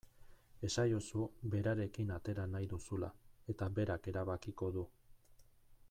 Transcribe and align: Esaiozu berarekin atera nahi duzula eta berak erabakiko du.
Esaiozu 0.67 1.25
berarekin 1.55 2.13
atera 2.15 2.45
nahi 2.55 2.71
duzula 2.73 3.11
eta 3.55 3.69
berak 3.77 4.11
erabakiko 4.15 4.73
du. 4.79 4.89